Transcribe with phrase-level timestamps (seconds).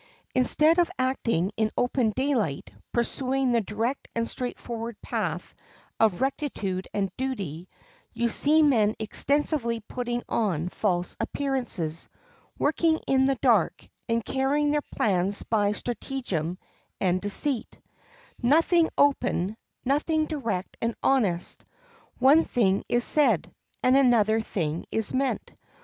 [0.33, 5.53] Instead of acting in open daylight, pursuing the direct and straightforward path
[5.99, 7.69] of rectitude and duty,
[8.11, 12.09] you see men extensively putting on false appearances,
[12.57, 16.57] working in the dark, and carrying their plans by stratagem
[16.99, 17.79] and deceit;
[18.41, 19.55] nothing open,
[19.85, 21.63] nothing direct and honest;
[22.17, 25.53] one thing is said, and another thing is meant.